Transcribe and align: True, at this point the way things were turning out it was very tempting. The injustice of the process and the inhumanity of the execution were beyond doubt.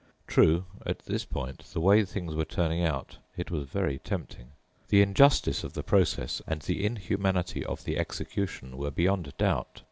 True, 0.25 0.65
at 0.83 1.05
this 1.05 1.25
point 1.25 1.59
the 1.73 1.79
way 1.79 2.03
things 2.05 2.33
were 2.33 2.43
turning 2.43 2.83
out 2.83 3.17
it 3.37 3.51
was 3.51 3.69
very 3.69 3.99
tempting. 3.99 4.47
The 4.89 5.03
injustice 5.03 5.63
of 5.63 5.73
the 5.73 5.83
process 5.83 6.41
and 6.47 6.59
the 6.63 6.83
inhumanity 6.83 7.63
of 7.63 7.83
the 7.83 7.99
execution 7.99 8.77
were 8.77 8.89
beyond 8.89 9.31
doubt. 9.37 9.79